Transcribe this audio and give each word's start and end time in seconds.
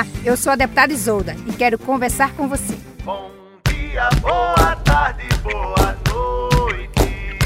Olá, 0.00 0.06
eu 0.24 0.34
sou 0.34 0.50
a 0.50 0.56
deputada 0.56 0.90
Isolda 0.94 1.36
e 1.46 1.52
quero 1.52 1.78
conversar 1.78 2.34
com 2.34 2.48
você. 2.48 2.74
Bom 3.04 3.30
dia, 3.68 4.08
boa 4.22 4.74
tarde, 4.76 5.24
boa 5.42 5.94
noite. 6.08 7.38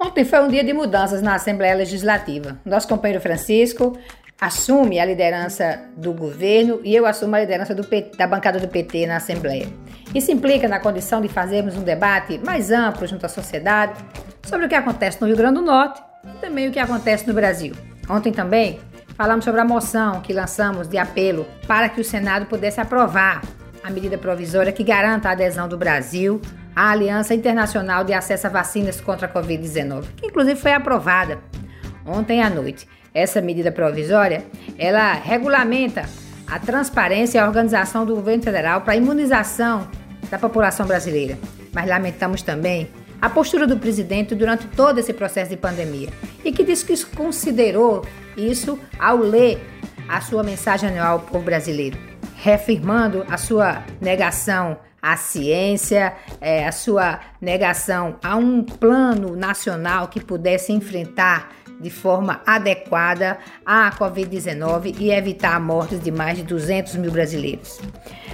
Ontem 0.00 0.24
foi 0.24 0.40
um 0.40 0.48
dia 0.48 0.64
de 0.64 0.72
mudanças 0.72 1.20
na 1.20 1.34
Assembleia 1.34 1.74
Legislativa. 1.74 2.58
Nosso 2.64 2.88
companheiro 2.88 3.22
Francisco 3.22 3.98
assume 4.40 4.98
a 4.98 5.04
liderança 5.04 5.78
do 5.94 6.14
governo 6.14 6.80
e 6.82 6.96
eu 6.96 7.04
assumo 7.04 7.36
a 7.36 7.40
liderança 7.40 7.74
PT, 7.74 8.16
da 8.16 8.26
bancada 8.26 8.58
do 8.58 8.68
PT 8.68 9.06
na 9.06 9.16
Assembleia. 9.16 9.68
Isso 10.14 10.30
implica 10.30 10.66
na 10.68 10.80
condição 10.80 11.20
de 11.20 11.28
fazermos 11.28 11.76
um 11.76 11.82
debate 11.82 12.38
mais 12.38 12.70
amplo 12.70 13.06
junto 13.06 13.26
à 13.26 13.28
sociedade 13.28 13.92
sobre 14.42 14.64
o 14.64 14.68
que 14.70 14.74
acontece 14.74 15.20
no 15.20 15.26
Rio 15.26 15.36
Grande 15.36 15.56
do 15.56 15.62
Norte 15.66 16.00
e 16.24 16.38
também 16.38 16.66
o 16.66 16.72
que 16.72 16.78
acontece 16.78 17.28
no 17.28 17.34
Brasil. 17.34 17.74
Ontem 18.08 18.32
também 18.32 18.80
falamos 19.18 19.44
sobre 19.44 19.60
a 19.60 19.64
moção 19.64 20.20
que 20.20 20.32
lançamos 20.32 20.86
de 20.86 20.96
apelo 20.96 21.44
para 21.66 21.88
que 21.88 22.00
o 22.00 22.04
Senado 22.04 22.46
pudesse 22.46 22.80
aprovar 22.80 23.42
a 23.82 23.90
medida 23.90 24.16
provisória 24.16 24.72
que 24.72 24.84
garanta 24.84 25.28
a 25.28 25.32
adesão 25.32 25.68
do 25.68 25.76
Brasil 25.76 26.40
à 26.74 26.92
Aliança 26.92 27.34
Internacional 27.34 28.04
de 28.04 28.12
Acesso 28.12 28.46
a 28.46 28.50
Vacinas 28.50 29.00
contra 29.00 29.26
a 29.26 29.32
Covid-19, 29.32 30.04
que 30.16 30.26
inclusive 30.26 30.60
foi 30.60 30.72
aprovada 30.72 31.40
ontem 32.06 32.40
à 32.40 32.48
noite. 32.48 32.86
Essa 33.12 33.40
medida 33.40 33.72
provisória, 33.72 34.44
ela 34.78 35.14
regulamenta 35.14 36.04
a 36.46 36.60
transparência 36.60 37.38
e 37.38 37.40
a 37.40 37.46
organização 37.46 38.06
do 38.06 38.14
governo 38.14 38.44
federal 38.44 38.82
para 38.82 38.92
a 38.92 38.96
imunização 38.96 39.88
da 40.30 40.38
população 40.38 40.86
brasileira. 40.86 41.36
Mas 41.72 41.88
lamentamos 41.88 42.40
também 42.42 42.88
a 43.20 43.28
postura 43.28 43.66
do 43.66 43.78
presidente 43.78 44.36
durante 44.36 44.68
todo 44.68 45.00
esse 45.00 45.12
processo 45.12 45.50
de 45.50 45.56
pandemia 45.56 46.08
e 46.44 46.52
que 46.52 46.64
disse 46.64 46.84
que 46.84 47.16
considerou 47.16 48.04
isso 48.36 48.78
ao 48.98 49.18
ler 49.18 49.60
a 50.08 50.20
sua 50.20 50.42
mensagem 50.42 50.88
anual 50.88 51.14
ao 51.14 51.20
povo 51.20 51.44
brasileiro, 51.44 51.98
reafirmando 52.36 53.24
a 53.28 53.36
sua 53.36 53.84
negação 54.00 54.78
à 55.02 55.16
ciência, 55.16 56.14
é, 56.40 56.66
a 56.66 56.72
sua 56.72 57.20
negação 57.40 58.16
a 58.22 58.36
um 58.36 58.62
plano 58.62 59.36
nacional 59.36 60.08
que 60.08 60.20
pudesse 60.20 60.72
enfrentar 60.72 61.50
de 61.80 61.90
forma 61.90 62.40
adequada 62.44 63.38
a 63.64 63.90
Covid-19 63.92 64.96
e 64.98 65.10
evitar 65.10 65.54
a 65.54 65.60
morte 65.60 65.96
de 65.96 66.10
mais 66.10 66.36
de 66.36 66.44
200 66.44 66.96
mil 66.96 67.10
brasileiros. 67.10 67.80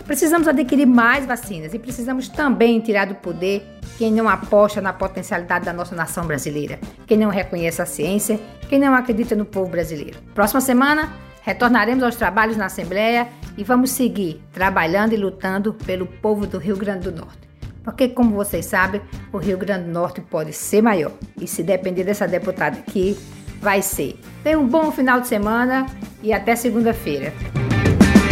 Precisamos 0.07 0.49
adquirir 0.49 0.87
mais 0.87 1.27
vacinas 1.27 1.75
e 1.75 1.79
precisamos 1.79 2.29
também 2.29 2.81
tirar 2.81 3.07
do 3.07 3.15
poder 3.15 3.74
quem 3.99 4.13
não 4.13 4.29
aposta 4.29 4.81
na 4.81 4.93
potencialidade 4.93 5.65
da 5.65 5.73
nossa 5.73 5.95
nação 5.95 6.27
brasileira, 6.27 6.79
quem 7.07 7.19
não 7.19 7.31
reconhece 7.31 7.81
a 7.81 7.87
ciência, 7.87 8.41
quem 8.69 8.79
não 8.79 8.95
acredita 8.95 9.35
no 9.37 9.45
povo 9.45 9.71
brasileiro. 9.71 10.19
Próxima 10.35 10.61
semana, 10.61 11.13
retornaremos 11.43 12.03
aos 12.03 12.17
trabalhos 12.17 12.57
na 12.57 12.67
Assembleia 12.67 13.29
e 13.57 13.65
vamos 13.65 13.91
seguir 13.91 14.43
trabalhando 14.53 15.13
e 15.13 15.17
lutando 15.17 15.75
pelo 15.75 16.07
povo 16.07 16.47
do 16.47 16.59
Rio 16.59 16.77
Grande 16.77 17.11
do 17.11 17.17
Norte. 17.17 17.45
Porque, 17.85 18.09
como 18.09 18.35
vocês 18.35 18.65
sabem, 18.65 19.03
o 19.31 19.37
Rio 19.37 19.59
Grande 19.59 19.85
do 19.85 19.93
Norte 19.93 20.21
pode 20.23 20.53
ser 20.55 20.81
maior. 20.81 21.13
E 21.39 21.47
se 21.47 21.63
depender 21.63 22.03
dessa 22.03 22.27
deputada 22.27 22.79
aqui, 22.79 23.17
vai 23.61 23.83
ser. 23.83 24.19
Tenha 24.43 24.59
um 24.59 24.67
bom 24.67 24.91
final 24.91 25.21
de 25.21 25.29
semana 25.29 25.87
e 26.23 26.33
até 26.33 26.57
segunda-feira. 26.57 27.33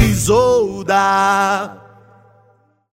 Isolda. 0.00 1.81